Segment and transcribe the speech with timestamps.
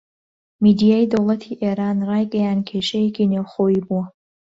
[0.63, 4.03] میدیای دەوڵەتی ئێران ڕایگەیاند کێشەیەکی نێوخۆیی بووە